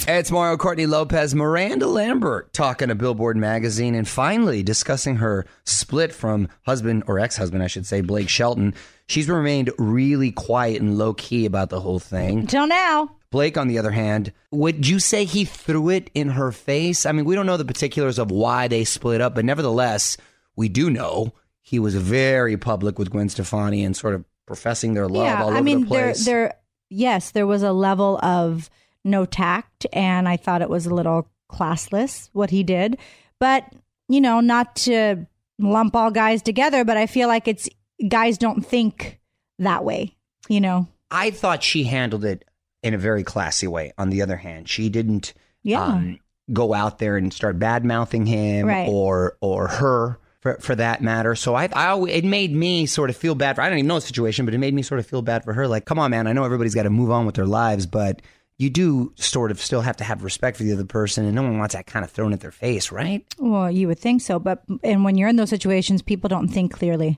It's 0.07 0.31
Mario 0.31 0.57
Courtney 0.57 0.87
Lopez, 0.87 1.35
Miranda 1.35 1.85
Lambert 1.85 2.53
talking 2.53 2.87
to 2.87 2.95
Billboard 2.95 3.37
magazine 3.37 3.93
and 3.93 4.07
finally 4.07 4.63
discussing 4.63 5.17
her 5.17 5.45
split 5.63 6.11
from 6.11 6.47
husband 6.65 7.03
or 7.05 7.19
ex 7.19 7.37
husband, 7.37 7.61
I 7.61 7.67
should 7.67 7.85
say, 7.85 8.01
Blake 8.01 8.29
Shelton. 8.29 8.73
She's 9.07 9.29
remained 9.29 9.71
really 9.77 10.31
quiet 10.31 10.81
and 10.81 10.97
low 10.97 11.13
key 11.13 11.45
about 11.45 11.69
the 11.69 11.79
whole 11.79 11.99
thing. 11.99 12.39
Until 12.39 12.65
now. 12.65 13.11
Blake, 13.35 13.57
on 13.57 13.67
the 13.67 13.77
other 13.77 13.91
hand, 13.91 14.31
would 14.51 14.87
you 14.87 14.97
say 14.97 15.25
he 15.25 15.43
threw 15.43 15.89
it 15.89 16.09
in 16.13 16.29
her 16.29 16.53
face? 16.53 17.05
I 17.05 17.11
mean, 17.11 17.25
we 17.25 17.35
don't 17.35 17.45
know 17.45 17.57
the 17.57 17.65
particulars 17.65 18.17
of 18.17 18.31
why 18.31 18.69
they 18.69 18.85
split 18.85 19.19
up, 19.19 19.35
but 19.35 19.43
nevertheless, 19.43 20.15
we 20.55 20.69
do 20.69 20.89
know 20.89 21.33
he 21.61 21.77
was 21.77 21.95
very 21.95 22.55
public 22.55 22.97
with 22.97 23.11
Gwen 23.11 23.27
Stefani 23.27 23.83
and 23.83 23.93
sort 23.93 24.15
of 24.15 24.23
professing 24.45 24.93
their 24.93 25.09
love 25.09 25.25
yeah, 25.25 25.43
all 25.43 25.49
over 25.49 25.57
I 25.57 25.61
mean, 25.61 25.81
the 25.81 25.87
place. 25.87 26.23
there, 26.23 26.47
there, 26.47 26.55
yes, 26.89 27.31
there 27.31 27.45
was 27.45 27.61
a 27.61 27.73
level 27.73 28.19
of 28.23 28.69
no 29.03 29.25
tact, 29.25 29.85
and 29.91 30.29
I 30.29 30.37
thought 30.37 30.61
it 30.61 30.69
was 30.69 30.85
a 30.85 30.93
little 30.93 31.27
classless 31.51 32.29
what 32.31 32.51
he 32.51 32.63
did. 32.63 32.97
But 33.41 33.69
you 34.07 34.21
know, 34.21 34.39
not 34.39 34.77
to 34.77 35.27
lump 35.59 35.93
all 35.93 36.09
guys 36.09 36.41
together, 36.41 36.85
but 36.85 36.95
I 36.95 37.05
feel 37.05 37.27
like 37.27 37.49
it's 37.49 37.67
guys 38.07 38.37
don't 38.37 38.65
think 38.65 39.19
that 39.59 39.83
way. 39.83 40.15
You 40.47 40.61
know, 40.61 40.87
I 41.11 41.31
thought 41.31 41.63
she 41.63 41.83
handled 41.83 42.23
it 42.23 42.45
in 42.85 42.93
a 42.93 42.97
very 42.97 43.23
classy 43.23 43.67
way. 43.67 43.91
On 43.97 44.09
the 44.09 44.21
other 44.21 44.37
hand, 44.37 44.69
she 44.69 44.87
didn't. 44.89 45.33
Yeah. 45.63 45.83
Um, 45.83 46.19
go 46.53 46.73
out 46.75 46.99
there 46.99 47.17
and 47.17 47.33
start 47.33 47.57
bad 47.57 47.83
mouthing 47.83 48.27
him 48.27 48.67
Right. 48.67 48.87
or 48.87 49.35
or 49.41 49.67
her 49.67 50.19
for, 50.41 50.57
for 50.61 50.75
that 50.75 51.01
matter. 51.01 51.33
So 51.33 51.55
I, 51.55 51.67
I 51.73 51.87
always, 51.87 52.13
it 52.13 52.23
made 52.23 52.53
me 52.53 52.85
sort 52.85 53.09
of 53.09 53.17
feel 53.17 53.33
bad 53.33 53.55
for. 53.55 53.63
I 53.63 53.69
don't 53.69 53.79
even 53.79 53.87
know 53.87 53.95
the 53.95 54.01
situation, 54.01 54.45
but 54.45 54.53
it 54.53 54.59
made 54.59 54.75
me 54.75 54.83
sort 54.83 54.99
of 54.99 55.07
feel 55.07 55.23
bad 55.23 55.43
for 55.43 55.53
her. 55.53 55.67
Like, 55.67 55.85
come 55.85 55.97
on, 55.97 56.11
man, 56.11 56.27
I 56.27 56.33
know 56.33 56.43
everybody's 56.43 56.75
got 56.75 56.83
to 56.83 56.91
move 56.91 57.09
on 57.09 57.25
with 57.25 57.33
their 57.33 57.47
lives, 57.47 57.87
but 57.87 58.21
you 58.59 58.69
do 58.69 59.11
sort 59.15 59.49
of 59.49 59.59
still 59.59 59.81
have 59.81 59.97
to 59.97 60.03
have 60.03 60.23
respect 60.23 60.55
for 60.57 60.63
the 60.63 60.71
other 60.71 60.85
person, 60.85 61.25
and 61.25 61.33
no 61.35 61.41
one 61.41 61.57
wants 61.57 61.73
that 61.73 61.87
kind 61.87 62.05
of 62.05 62.11
thrown 62.11 62.31
at 62.31 62.41
their 62.41 62.51
face, 62.51 62.91
right? 62.91 63.25
Well, 63.39 63.71
you 63.71 63.87
would 63.87 63.99
think 63.99 64.21
so, 64.21 64.37
but 64.37 64.63
and 64.83 65.03
when 65.03 65.17
you're 65.17 65.27
in 65.29 65.35
those 65.37 65.49
situations, 65.49 66.03
people 66.03 66.27
don't 66.27 66.47
think 66.47 66.71
clearly. 66.73 67.17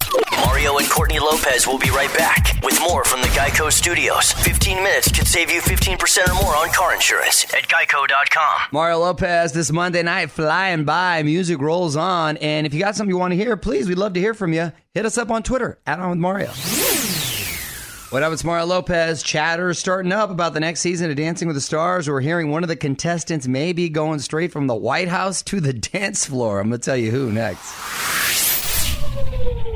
Mario 0.58 0.80
and 0.80 0.90
Courtney 0.90 1.20
Lopez 1.20 1.68
will 1.68 1.78
be 1.78 1.92
right 1.92 2.12
back 2.18 2.60
with 2.64 2.80
more 2.82 3.06
from 3.06 3.22
the 3.22 3.28
Geico 3.28 3.72
Studios. 3.72 4.32
15 4.32 4.78
minutes 4.78 5.12
could 5.12 5.28
save 5.28 5.52
you 5.52 5.62
15% 5.62 6.28
or 6.28 6.34
more 6.34 6.56
on 6.56 6.70
car 6.72 6.96
insurance 6.96 7.44
at 7.54 7.68
geico.com. 7.68 8.62
Mario 8.72 8.98
Lopez 8.98 9.54
this 9.54 9.72
Monday 9.72 10.02
night 10.02 10.32
flying 10.32 10.84
by. 10.84 11.22
Music 11.22 11.62
rolls 11.62 11.96
on. 11.96 12.38
And 12.38 12.66
if 12.66 12.74
you 12.74 12.80
got 12.80 12.96
something 12.96 13.12
you 13.12 13.20
want 13.20 13.34
to 13.34 13.38
hear, 13.38 13.56
please, 13.56 13.88
we'd 13.88 14.00
love 14.00 14.14
to 14.14 14.20
hear 14.20 14.34
from 14.34 14.52
you. 14.52 14.72
Hit 14.96 15.06
us 15.06 15.20
up 15.20 15.30
on 15.30 15.44
Twitter 15.44 15.78
at 15.86 16.00
On 16.00 16.10
With 16.10 16.18
Mario. 16.18 16.48
What 18.10 18.24
up, 18.24 18.34
it's 18.34 18.44
Mario 18.44 18.66
Lopez. 18.66 19.22
Chatter 19.22 19.76
starting 19.76 20.12
up 20.12 20.32
about 20.32 20.56
the 20.56 20.60
next 20.60 20.80
season 20.80 21.12
of 21.12 21.18
Dancing 21.18 21.48
with 21.48 21.56
the 21.56 21.62
Stars. 21.62 22.10
We're 22.10 22.22
hearing 22.22 22.50
one 22.50 22.64
of 22.64 22.68
the 22.68 22.76
contestants 22.76 23.48
may 23.48 23.74
be 23.74 23.90
going 23.90 24.18
straight 24.18 24.52
from 24.52 24.66
the 24.66 24.76
White 24.76 25.10
House 25.10 25.44
to 25.44 25.62
the 25.62 25.74
dance 25.94 26.26
floor. 26.26 26.60
I'm 26.60 26.70
going 26.70 26.82
to 26.82 26.84
tell 26.84 26.98
you 26.98 27.12
who 27.12 27.32
next. 27.32 28.47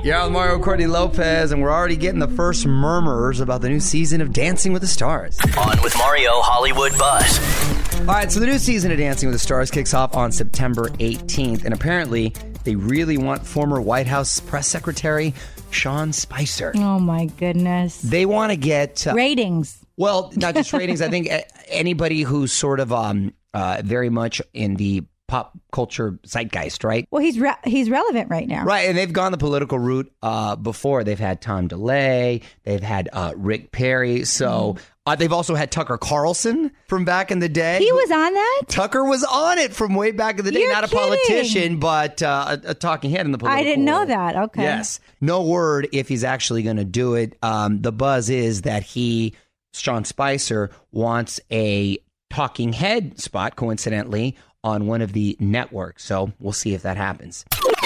Yeah, 0.04 0.24
with 0.24 0.34
Mario 0.34 0.58
Courtney 0.58 0.88
Lopez, 0.88 1.52
and 1.52 1.62
we're 1.62 1.72
already 1.72 1.96
getting 1.96 2.20
the 2.20 2.28
first 2.28 2.66
murmurs 2.66 3.40
about 3.40 3.62
the 3.62 3.70
new 3.70 3.80
season 3.80 4.20
of 4.20 4.34
Dancing 4.34 4.74
with 4.74 4.82
the 4.82 4.88
Stars. 4.88 5.38
On 5.56 5.80
with 5.84 5.96
Mario 5.96 6.42
Hollywood 6.42 6.98
Buzz. 6.98 8.00
All 8.00 8.06
right, 8.08 8.32
so 8.32 8.40
the 8.40 8.48
new 8.48 8.58
season 8.58 8.92
of 8.92 8.98
Dancing 8.98 9.30
with 9.30 9.36
the 9.36 9.40
Stars 9.40 9.70
kicks 9.70 9.94
off 9.94 10.16
on 10.16 10.32
September 10.32 10.90
18th, 10.90 11.66
and 11.66 11.74
apparently 11.74 12.34
they 12.64 12.76
really 12.76 13.18
want 13.20 13.46
former 13.46 13.80
White 13.80 14.08
House 14.08 14.40
press 14.40 14.68
secretary 14.68 15.36
Sean 15.70 16.12
Spicer. 16.14 16.72
Oh 16.78 16.98
my 16.98 17.26
goodness. 17.26 18.02
They 18.02 18.26
want 18.26 18.52
to 18.52 18.56
get 18.58 19.06
uh, 19.06 19.14
Ratings. 19.14 19.86
well, 19.98 20.34
not 20.36 20.56
just 20.56 20.74
ratings. 20.74 21.04
I 21.04 21.10
think 21.10 21.30
anybody 21.68 22.24
who's 22.24 22.52
sort 22.52 22.80
of 22.80 22.92
um 22.92 23.34
uh, 23.54 23.82
very 23.84 24.10
much 24.10 24.42
in 24.54 24.76
the 24.78 25.04
pop 25.32 25.58
culture 25.72 26.20
zeitgeist, 26.26 26.84
right? 26.84 27.08
Well, 27.10 27.24
he's 27.24 27.40
re- 27.40 27.56
he's 27.64 27.90
relevant 27.90 28.30
right 28.30 28.46
now. 28.46 28.66
Right, 28.66 28.90
and 28.90 28.98
they've 28.98 29.12
gone 29.12 29.32
the 29.32 29.38
political 29.38 29.80
route 29.80 30.12
uh, 30.22 30.58
before. 30.58 31.06
They've 31.06 31.18
had 31.18 31.42
Tom 31.42 31.70
DeLay, 31.70 32.44
they've 32.66 32.84
had 32.84 33.08
uh, 33.14 33.34
Rick 33.38 33.72
Perry, 33.72 34.26
so 34.26 34.76
uh, 35.06 35.16
they've 35.16 35.32
also 35.32 35.56
had 35.56 35.72
Tucker 35.72 35.98
Carlson 35.98 36.72
from 36.90 37.06
back 37.06 37.32
in 37.32 37.40
the 37.40 37.48
day. 37.48 37.80
He 37.80 37.92
was 37.94 38.12
on 38.12 38.34
that. 38.34 38.62
Tucker 38.68 39.06
was 39.06 39.24
on 39.24 39.58
it 39.58 39.74
from 39.74 39.96
way 39.96 40.12
back 40.12 40.38
in 40.38 40.44
the 40.44 40.52
day. 40.52 40.60
You're 40.60 40.74
Not 40.74 40.84
a 40.84 40.94
politician, 40.94 41.80
but 41.80 42.22
uh, 42.22 42.58
a, 42.66 42.72
a 42.72 42.74
talking 42.74 43.12
head 43.12 43.26
in 43.26 43.32
the 43.32 43.38
political. 43.38 43.62
I 43.62 43.64
didn't 43.64 43.86
know 43.86 44.00
world. 44.00 44.10
that. 44.10 44.36
Okay. 44.36 44.64
Yes. 44.64 45.00
No 45.22 45.44
word 45.44 45.88
if 45.94 46.10
he's 46.10 46.26
actually 46.26 46.64
going 46.64 46.76
to 46.76 46.84
do 46.84 47.16
it. 47.16 47.38
Um, 47.42 47.82
the 47.82 47.94
buzz 47.94 48.30
is 48.30 48.64
that 48.64 48.84
he, 48.84 49.34
Sean 49.74 50.04
Spicer, 50.04 50.72
wants 50.92 51.40
a 51.50 52.00
talking 52.30 52.74
head 52.74 53.20
spot, 53.20 53.56
coincidentally, 53.56 54.36
on 54.64 54.88
one 54.88 55.02
of 55.02 55.14
the 55.14 55.36
networks. 55.40 56.04
So 56.06 56.32
we'll 56.40 56.54
see 56.54 56.74
if 56.74 56.82
that 56.84 56.98
happens. 56.98 57.46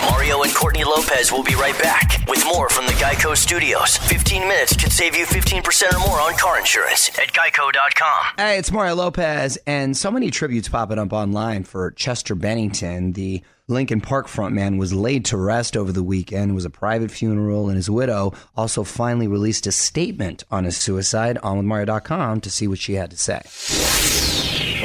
Mario 0.09 0.43
and 0.43 0.53
Courtney 0.53 0.83
Lopez 0.83 1.31
will 1.31 1.43
be 1.43 1.55
right 1.55 1.77
back 1.81 2.23
with 2.27 2.45
more 2.45 2.69
from 2.69 2.85
the 2.85 2.93
Geico 2.93 3.35
Studios. 3.35 3.97
15 3.97 4.47
minutes 4.47 4.75
could 4.75 4.91
save 4.91 5.15
you 5.15 5.25
15% 5.25 5.93
or 5.93 5.99
more 5.99 6.21
on 6.21 6.37
car 6.37 6.59
insurance 6.59 7.09
at 7.19 7.33
geico.com. 7.33 8.25
Hey, 8.37 8.57
it's 8.57 8.71
Mario 8.71 8.95
Lopez, 8.95 9.57
and 9.67 9.95
so 9.97 10.11
many 10.11 10.31
tributes 10.31 10.69
popping 10.69 10.99
up 10.99 11.11
online 11.11 11.63
for 11.63 11.91
Chester 11.91 12.35
Bennington. 12.35 13.13
The 13.13 13.43
Linkin 13.67 13.99
Park 13.99 14.27
frontman 14.27 14.77
was 14.77 14.93
laid 14.93 15.25
to 15.25 15.37
rest 15.37 15.75
over 15.75 15.91
the 15.91 16.03
weekend. 16.03 16.51
It 16.51 16.55
was 16.55 16.65
a 16.65 16.69
private 16.69 17.09
funeral, 17.11 17.67
and 17.67 17.75
his 17.75 17.89
widow 17.89 18.33
also 18.55 18.83
finally 18.83 19.27
released 19.27 19.65
a 19.67 19.71
statement 19.71 20.43
on 20.51 20.65
his 20.65 20.77
suicide 20.77 21.37
on 21.39 21.57
with 21.57 21.65
Mario.com 21.65 22.41
to 22.41 22.51
see 22.51 22.67
what 22.67 22.79
she 22.79 22.93
had 22.93 23.11
to 23.11 23.17
say. 23.17 23.41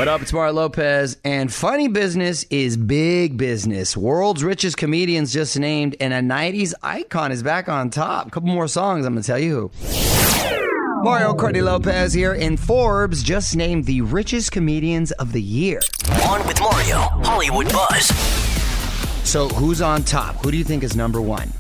What 0.01 0.09
up? 0.09 0.23
It's 0.23 0.33
Mario 0.33 0.55
Lopez, 0.55 1.19
and 1.25 1.53
funny 1.53 1.87
business 1.87 2.45
is 2.45 2.79
big 2.79 3.37
business. 3.37 3.95
World's 3.95 4.43
richest 4.43 4.79
comedians 4.79 5.31
just 5.31 5.59
named, 5.59 5.95
and 6.01 6.15
a 6.15 6.21
90s 6.23 6.73
icon 6.83 7.33
is 7.33 7.43
back 7.43 7.69
on 7.69 7.91
top. 7.91 8.29
A 8.29 8.31
couple 8.31 8.49
more 8.49 8.67
songs, 8.67 9.05
I'm 9.05 9.13
going 9.13 9.23
to 9.23 9.27
tell 9.27 9.39
you 9.39 9.71
who. 9.71 11.05
Mario 11.05 11.35
Courtney 11.35 11.61
Lopez 11.61 12.15
here, 12.15 12.33
and 12.33 12.59
Forbes 12.59 13.23
just 13.23 13.55
named 13.55 13.85
the 13.85 14.01
richest 14.01 14.53
comedians 14.53 15.13
of 15.13 15.33
the 15.33 15.43
year. 15.43 15.83
On 16.31 16.47
with 16.47 16.59
Mario, 16.61 16.97
Hollywood 16.97 17.71
Buzz. 17.71 18.07
So, 19.29 19.51
who's 19.51 19.83
on 19.83 20.05
top? 20.05 20.43
Who 20.43 20.51
do 20.51 20.57
you 20.57 20.65
think 20.65 20.83
is 20.83 20.97
number 20.97 21.21
one? 21.21 21.53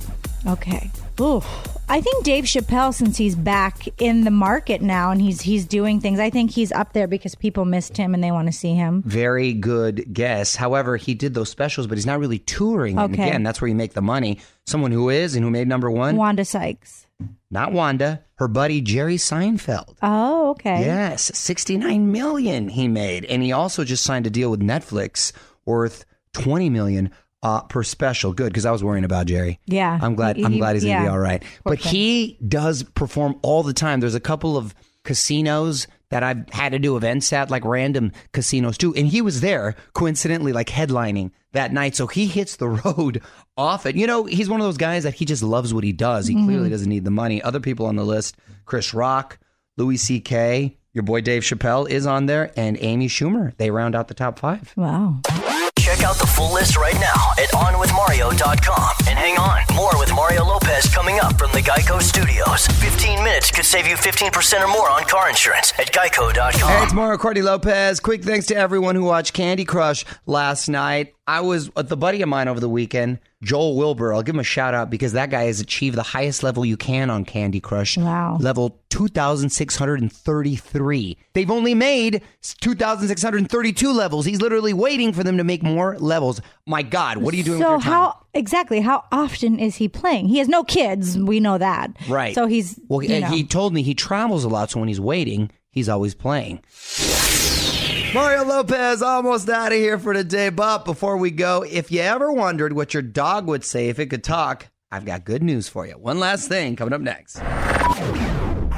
Okay. 0.47 0.91
Ooh. 1.21 1.43
I 1.91 2.01
think 2.01 2.23
Dave 2.23 2.45
Chappelle, 2.45 2.95
since 2.95 3.17
he's 3.17 3.35
back 3.35 3.89
in 4.01 4.23
the 4.23 4.31
market 4.31 4.81
now 4.81 5.11
and 5.11 5.21
he's 5.21 5.41
he's 5.41 5.67
doing 5.67 6.01
things, 6.01 6.21
I 6.21 6.31
think 6.31 6.53
he's 6.53 6.71
up 6.71 6.93
there 6.93 7.09
because 7.09 7.35
people 7.35 7.65
missed 7.65 7.97
him 7.97 8.15
and 8.15 8.23
they 8.23 8.31
want 8.31 8.47
to 8.47 8.53
see 8.53 8.75
him. 8.75 9.03
Very 9.05 9.53
good 9.53 10.15
guess. 10.15 10.55
However, 10.55 10.97
he 10.97 11.15
did 11.15 11.35
those 11.35 11.49
specials, 11.51 11.89
but 11.89 11.99
he's 11.99 12.07
not 12.07 12.21
really 12.21 12.39
touring. 12.39 12.97
And 12.97 13.13
Okay. 13.13 13.25
again, 13.29 13.43
that's 13.43 13.61
where 13.61 13.67
you 13.69 13.75
make 13.75 13.95
the 13.95 14.03
money. 14.03 14.39
Someone 14.69 14.93
who 14.93 15.09
is 15.09 15.35
and 15.35 15.45
who 15.45 15.51
made 15.51 15.67
number 15.67 15.91
one, 15.91 16.15
Wanda 16.15 16.45
Sykes. 16.45 17.09
not 17.51 17.73
Wanda, 17.73 18.23
her 18.37 18.47
buddy 18.47 18.81
Jerry 18.81 19.17
Seinfeld. 19.17 19.97
Oh, 20.01 20.51
okay. 20.51 20.83
Yes, 20.83 21.33
69 21.37 22.13
million 22.13 22.69
he 22.69 22.87
made. 22.87 23.25
And 23.25 23.43
he 23.43 23.51
also 23.51 23.83
just 23.83 24.05
signed 24.05 24.29
a 24.29 24.31
deal 24.31 24.49
with 24.53 24.61
Netflix 24.61 25.33
worth 25.67 26.05
20 26.35 26.71
million 26.71 27.11
uh, 27.43 27.63
per 27.63 27.83
special. 27.83 28.33
Good, 28.33 28.49
because 28.53 28.67
I 28.67 28.71
was 28.71 28.85
worrying 28.85 29.05
about 29.05 29.27
Jerry. 29.27 29.59
Yeah. 29.67 29.99
I'm 30.01 30.15
glad 30.15 30.37
He- 30.37 30.45
I'm 30.45 30.59
glad 30.59 30.75
he's 30.77 30.85
gonna 30.85 31.03
be 31.03 31.09
all 31.09 31.19
right. 31.19 31.41
Poor 31.43 31.49
But 31.77 31.81
thing. 31.81 31.93
he 31.93 32.39
does 32.47 32.83
perform 32.83 33.39
all 33.43 33.63
the 33.63 33.73
time. 33.73 34.01
There's 34.01 34.15
a 34.15 34.21
couple 34.21 34.57
of 34.57 34.75
casinos 35.05 35.87
that 36.11 36.23
I've 36.23 36.49
had 36.51 36.73
to 36.73 36.79
do 36.79 36.97
events 36.97 37.33
at, 37.33 37.51
like 37.51 37.65
random 37.65 38.13
casinos 38.33 38.77
too. 38.77 38.95
And 38.95 39.07
he 39.07 39.23
was 39.23 39.41
there, 39.41 39.77
coincidentally, 39.95 40.53
like 40.53 40.67
headlining 40.69 41.31
that 41.53 41.73
night. 41.73 41.97
So 41.97 42.07
he 42.07 42.27
hits 42.27 42.57
the 42.57 42.69
road 42.85 43.23
often. 43.57 43.97
You 43.97 44.07
know, 44.07 44.25
he's 44.25 44.49
one 44.51 44.61
of 44.61 44.67
those 44.67 44.77
guys 44.77 45.05
that 45.05 45.15
he 45.15 45.25
just 45.25 45.43
loves 45.43 45.73
what 45.73 45.85
he 45.85 45.93
does. 45.93 46.27
He 46.27 46.35
clearly 46.35 46.65
Mm-hmm. 46.65 46.71
doesn't 46.71 46.89
need 46.89 47.05
the 47.05 47.11
money. 47.11 47.41
Other 47.43 47.61
people 47.61 47.87
on 47.87 47.97
the 47.97 48.05
list, 48.05 48.37
Chris 48.67 48.93
Rock, 48.93 49.39
Louis 49.77 49.97
C.K., 49.97 50.77
your 50.93 51.05
boy 51.05 51.21
Dave 51.21 51.43
Chappelle 51.45 51.89
is 51.89 52.05
on 52.05 52.27
there, 52.27 52.53
and 52.57 52.77
Amy 52.81 53.07
Schumer. 53.07 53.57
They 53.59 53.71
round 53.71 53.95
out 53.95 54.09
the 54.09 54.15
top 54.15 54.41
five. 54.41 54.73
Wow. 54.77 55.21
Check 56.01 56.09
out 56.09 56.17
the 56.17 56.27
full 56.27 56.55
list 56.55 56.79
right 56.79 56.95
now 56.95 57.33
at 57.37 57.51
onwithmario.com. 57.51 58.91
And 59.07 59.19
hang 59.19 59.37
on, 59.37 59.61
more 59.75 59.91
with 59.99 60.11
Mario 60.15 60.47
Lopez 60.47 60.89
coming 60.95 61.21
up 61.21 61.37
from 61.39 61.53
the 61.53 61.59
Geico 61.59 62.01
Studios. 62.01 62.67
15 62.67 63.23
minutes 63.23 63.51
could 63.51 63.67
save 63.67 63.87
you 63.87 63.97
15% 63.97 64.65
or 64.65 64.69
more 64.69 64.89
on 64.89 65.03
car 65.05 65.29
insurance 65.29 65.75
at 65.79 65.93
geico.com. 65.93 66.71
Hey, 66.71 66.83
it's 66.85 66.95
Mario 66.95 67.19
Courtney 67.19 67.43
Lopez. 67.43 68.01
Quick 68.01 68.25
thanks 68.25 68.47
to 68.47 68.57
everyone 68.57 68.95
who 68.95 69.05
watched 69.05 69.35
Candy 69.35 69.67
Crush 69.67 70.07
last 70.25 70.71
night. 70.71 71.13
I 71.31 71.41
was 71.43 71.73
with 71.77 71.89
the 71.89 71.97
buddy 71.97 72.23
of 72.23 72.29
mine 72.29 72.49
over 72.49 72.59
the 72.59 72.69
weekend, 72.69 73.21
Joel 73.41 73.77
Wilbur. 73.77 74.13
I'll 74.13 74.25
give 74.25 74.35
him 74.35 74.41
a 74.41 74.45
shout 74.45 74.75
out 74.75 74.91
because 74.91 75.13
that 75.13 75.31
guy 75.31 75.45
has 75.45 75.61
achieved 75.61 75.97
the 75.97 76.03
highest 76.03 76.43
level 76.43 76.65
you 76.65 76.77
can 76.77 77.09
on 77.09 77.25
Candy 77.25 77.61
Crush. 77.61 77.97
Wow. 77.97 78.37
Level 78.41 78.81
2,633. 78.89 81.17
They've 81.33 81.49
only 81.51 81.75
made 81.77 82.23
2,632 82.43 83.93
levels. 83.93 84.27
He's 84.27 84.41
literally 84.41 84.73
waiting 84.73 85.13
for 85.13 85.23
them 85.23 85.37
to 85.37 85.45
make 85.45 85.63
more 85.63 85.97
levels. 85.99 86.41
My 86.67 86.83
God, 86.83 87.19
what 87.19 87.33
are 87.33 87.37
you 87.37 87.45
doing 87.45 87.61
So 87.61 87.77
with 87.77 87.85
your 87.85 87.93
time? 87.93 87.93
how 87.93 88.17
exactly 88.35 88.81
how 88.81 89.05
often 89.13 89.61
is 89.61 89.77
he 89.77 89.89
playing? 89.89 90.27
He 90.27 90.39
has 90.39 90.49
no 90.49 90.65
kids. 90.65 91.17
We 91.17 91.39
know 91.39 91.59
that. 91.59 91.93
Right. 92.09 92.35
So 92.35 92.47
he's 92.47 92.81
Well, 92.89 93.05
you 93.05 93.21
know. 93.21 93.29
he 93.29 93.45
told 93.45 93.73
me 93.73 93.83
he 93.83 93.95
travels 93.95 94.43
a 94.43 94.49
lot, 94.49 94.73
so 94.73 94.81
when 94.81 94.89
he's 94.89 95.01
waiting, 95.01 95.53
he's 95.71 95.89
always 95.89 96.17
playing. 96.17 96.59
Mario 98.13 98.45
Lopez 98.45 99.03
almost 99.03 99.49
out 99.49 99.71
of 99.71 99.79
here 99.79 99.97
for 99.97 100.13
today, 100.13 100.49
but 100.49 100.85
before 100.85 101.17
we 101.17 101.31
go, 101.31 101.63
if 101.63 101.93
you 101.93 102.01
ever 102.01 102.33
wondered 102.33 102.73
what 102.73 102.93
your 102.93 103.05
dog 103.05 103.47
would 103.47 103.65
say 103.65 103.89
if 103.89 104.01
it 104.01 104.07
could 104.07 104.25
talk, 104.25 104.67
I've 104.91 105.05
got 105.05 105.25
good 105.25 105.45
news 105.45 105.69
for 105.69 105.87
you. 105.87 105.93
One 105.93 106.19
last 106.19 106.49
thing 106.49 106.75
coming 106.75 106.93
up 106.93 107.01
next. 107.01 107.37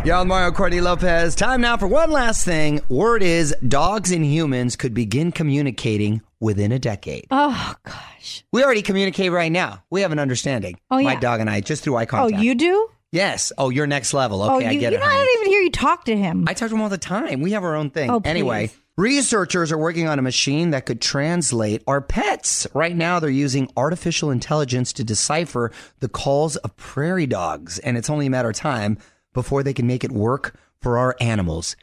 Y'all, 0.04 0.26
Mario 0.26 0.50
Courtney 0.52 0.82
Lopez. 0.82 1.34
Time 1.34 1.62
now 1.62 1.78
for 1.78 1.86
one 1.86 2.10
last 2.10 2.44
thing. 2.44 2.82
Word 2.90 3.22
is 3.22 3.56
dogs 3.66 4.12
and 4.12 4.22
humans 4.22 4.76
could 4.76 4.92
begin 4.92 5.32
communicating 5.32 6.20
within 6.38 6.70
a 6.70 6.78
decade. 6.78 7.26
oh 7.30 7.74
gosh. 7.84 8.44
We 8.52 8.62
already 8.62 8.82
communicate 8.82 9.32
right 9.32 9.50
now. 9.50 9.82
We 9.88 10.02
have 10.02 10.12
an 10.12 10.18
understanding. 10.18 10.78
Oh, 10.90 10.98
yeah. 10.98 11.14
My 11.14 11.16
dog 11.16 11.40
and 11.40 11.48
I 11.48 11.62
just 11.62 11.84
through 11.84 11.96
eye 11.96 12.02
oh, 12.02 12.06
contact. 12.06 12.38
Oh, 12.38 12.42
you 12.42 12.54
do? 12.54 12.88
Yes. 13.12 13.50
Oh, 13.56 13.70
you're 13.70 13.86
next 13.86 14.12
level. 14.12 14.42
oh, 14.42 14.56
Okay, 14.56 14.64
you, 14.64 14.70
I 14.70 14.74
get 14.74 14.92
you 14.92 14.98
it. 14.98 15.00
Know, 15.00 15.06
I 15.06 15.14
don't 15.14 15.40
even 15.40 15.46
hear 15.46 15.60
you 15.62 15.70
talk 15.70 16.04
to 16.06 16.16
him. 16.16 16.44
I 16.48 16.54
talk 16.54 16.68
to 16.68 16.74
him 16.74 16.82
all 16.82 16.88
the 16.90 16.98
time. 16.98 17.40
We 17.40 17.52
have 17.52 17.64
our 17.64 17.76
own 17.76 17.90
thing. 17.90 18.10
Oh, 18.10 18.20
please. 18.20 18.76
Researchers 18.96 19.72
are 19.72 19.78
working 19.78 20.08
on 20.08 20.18
a 20.18 20.22
machine 20.22 20.70
that 20.70 20.86
could 20.86 21.00
translate 21.00 21.82
our 21.86 22.00
pets. 22.00 22.66
Right 22.74 22.94
now, 22.96 23.18
they're 23.20 23.30
using 23.30 23.70
artificial 23.76 24.30
intelligence 24.30 24.92
to 24.94 25.04
decipher 25.04 25.72
the 26.00 26.08
calls 26.08 26.56
of 26.56 26.76
prairie 26.76 27.26
dogs, 27.26 27.78
and 27.78 27.96
it's 27.96 28.10
only 28.10 28.26
a 28.26 28.30
matter 28.30 28.50
of 28.50 28.56
time 28.56 28.98
before 29.32 29.62
they 29.62 29.72
can 29.74 29.86
make 29.86 30.04
it 30.04 30.12
work 30.12 30.54
for 30.80 30.98
our 30.98 31.16
animals. 31.20 31.76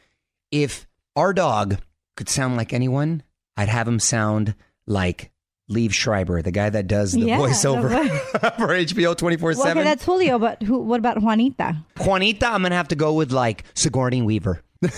If 0.50 0.86
our 1.16 1.32
dog 1.32 1.78
could 2.16 2.28
sound 2.28 2.56
like 2.56 2.72
anyone, 2.72 3.22
I'd 3.56 3.68
have 3.68 3.88
him 3.88 3.98
sound 3.98 4.54
like 4.86 5.30
Liev 5.70 5.92
Schreiber, 5.92 6.42
the 6.42 6.50
guy 6.50 6.68
that 6.70 6.86
does 6.88 7.12
the 7.12 7.20
Yeah, 7.20 7.38
voiceover 7.38 7.88
vo- 7.90 8.50
for 8.58 8.68
HBO 8.74 9.16
24 9.16 9.50
Well, 9.50 9.60
okay, 9.60 9.68
7. 9.70 9.84
that's 9.84 10.04
Julio, 10.04 10.38
but 10.38 10.62
who? 10.62 10.78
What 10.80 10.98
about 10.98 11.22
Juanita? 11.22 11.76
Juanita, 12.04 12.46
I'm 12.48 12.62
going 12.62 12.70
to 12.70 12.76
have 12.76 12.88
to 12.88 12.96
go 12.96 13.14
with 13.14 13.30
like 13.32 13.64
Sigourney 13.74 14.22
Weaver. 14.22 14.62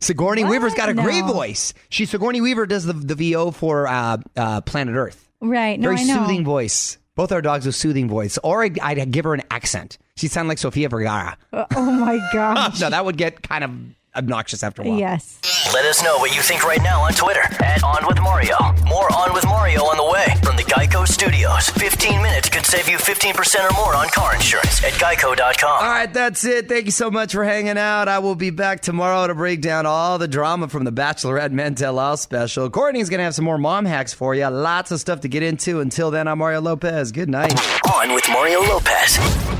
Sigourney 0.00 0.44
Weaver's 0.44 0.74
got 0.74 0.88
a 0.88 0.94
great 0.94 1.24
voice. 1.24 1.72
She 1.88 2.06
Sigourney 2.06 2.40
Weaver 2.40 2.66
does 2.66 2.84
the, 2.84 2.92
the 2.92 3.14
VO 3.14 3.50
for 3.50 3.86
uh, 3.86 4.18
uh, 4.36 4.60
Planet 4.62 4.96
Earth. 4.96 5.28
Right? 5.40 5.78
No, 5.78 5.88
Very 5.88 6.04
soothing 6.04 6.44
voice. 6.44 6.98
Both 7.16 7.32
our 7.32 7.42
dogs 7.42 7.66
with 7.66 7.74
soothing 7.74 8.08
voice. 8.08 8.38
Or 8.42 8.62
I'd, 8.62 8.78
I'd 8.78 9.10
give 9.10 9.24
her 9.24 9.34
an 9.34 9.42
accent. 9.50 9.98
She'd 10.16 10.30
sound 10.30 10.48
like 10.48 10.58
Sofia 10.58 10.88
Vergara. 10.88 11.36
Uh, 11.52 11.64
oh 11.76 11.90
my 11.90 12.18
gosh! 12.32 12.80
No, 12.80 12.90
that 12.90 13.04
would 13.04 13.16
get 13.16 13.42
kind 13.42 13.64
of 13.64 13.70
obnoxious 14.16 14.62
after 14.62 14.82
a 14.82 14.88
while. 14.88 14.98
yes. 14.98 15.38
Let 15.72 15.84
us 15.84 16.02
know 16.02 16.18
what 16.18 16.34
you 16.34 16.42
think 16.42 16.64
right 16.64 16.82
now 16.82 17.02
on 17.02 17.12
Twitter 17.12 17.42
at 17.62 17.82
On 17.84 18.06
With 18.06 18.20
Mario. 18.20 18.56
More 18.86 19.12
On 19.14 19.32
With 19.32 19.44
Mario 19.44 19.82
on 19.82 19.96
the 19.96 20.10
way 20.12 20.26
from 20.42 20.56
the 20.56 20.64
Geico 20.64 21.06
Studios. 21.06 21.68
15 21.70 22.20
minutes 22.22 22.48
could 22.48 22.66
save 22.66 22.88
you 22.88 22.96
15% 22.98 23.70
or 23.70 23.74
more 23.74 23.94
on 23.94 24.08
car 24.08 24.34
insurance 24.34 24.82
at 24.82 24.92
geico.com. 24.94 25.70
All 25.70 25.88
right, 25.88 26.12
that's 26.12 26.44
it. 26.44 26.68
Thank 26.68 26.86
you 26.86 26.90
so 26.90 27.10
much 27.10 27.32
for 27.32 27.44
hanging 27.44 27.78
out. 27.78 28.08
I 28.08 28.18
will 28.18 28.34
be 28.34 28.50
back 28.50 28.80
tomorrow 28.80 29.26
to 29.26 29.34
break 29.34 29.60
down 29.60 29.86
all 29.86 30.18
the 30.18 30.28
drama 30.28 30.68
from 30.68 30.84
the 30.84 30.92
Bachelorette 30.92 31.52
Men 31.52 31.74
Tell 31.74 31.98
All 31.98 32.16
special. 32.16 32.68
Courtney's 32.70 33.08
going 33.10 33.18
to 33.18 33.24
have 33.24 33.34
some 33.34 33.44
more 33.44 33.58
mom 33.58 33.84
hacks 33.84 34.12
for 34.12 34.34
you. 34.34 34.46
Lots 34.48 34.90
of 34.90 35.00
stuff 35.00 35.20
to 35.20 35.28
get 35.28 35.42
into. 35.42 35.80
Until 35.80 36.10
then, 36.10 36.26
I'm 36.26 36.38
Mario 36.38 36.60
Lopez. 36.60 37.12
Good 37.12 37.28
night. 37.28 37.52
On 37.94 38.12
with 38.14 38.28
Mario 38.28 38.60
Lopez. 38.62 39.59